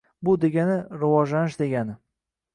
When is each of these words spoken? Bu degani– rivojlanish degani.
Bu 0.27 0.33
degani– 0.45 0.77
rivojlanish 1.03 1.61
degani. 1.61 1.97